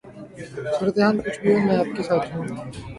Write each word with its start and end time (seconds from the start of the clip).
صورتحال 0.77 1.15
کچھ 1.21 1.39
بھی 1.41 1.53
ہو 1.53 1.59
میں 1.65 1.77
آپ 1.77 1.95
کے 1.97 2.03
ساتھ 2.03 2.35
ہوں 2.35 2.45